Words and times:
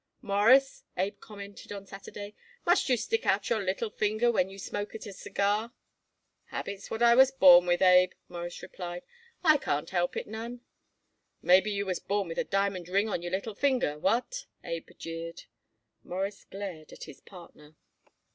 "Mawruss," 0.23 0.83
Abe 0.97 1.19
commented 1.19 1.71
on 1.71 1.85
Saturday, 1.85 2.33
"must 2.65 2.89
you 2.89 2.97
stick 2.97 3.23
out 3.27 3.51
your 3.51 3.61
little 3.61 3.91
finger 3.91 4.31
when 4.31 4.49
you 4.49 4.57
smoke 4.57 4.95
it 4.95 5.05
a 5.05 5.13
cigar?" 5.13 5.73
"Habits 6.45 6.89
what 6.89 7.03
I 7.03 7.13
was 7.13 7.29
born 7.29 7.67
with, 7.67 7.83
Abe," 7.83 8.13
Morris 8.27 8.63
replied. 8.63 9.03
"I 9.43 9.57
can't 9.57 9.91
help 9.91 10.17
it 10.17 10.25
none." 10.25 10.61
"Maybe 11.43 11.69
you 11.69 11.85
was 11.85 11.99
born 11.99 12.29
with 12.29 12.39
a 12.39 12.43
diamond 12.43 12.89
ring 12.89 13.09
on 13.09 13.21
your 13.21 13.29
little 13.31 13.53
finger. 13.53 13.99
What?" 13.99 14.47
Abe 14.63 14.89
jeered. 14.97 15.43
Morris 16.03 16.45
glared 16.45 16.91
at 16.91 17.03
his 17.03 17.21
partner. 17.21 17.75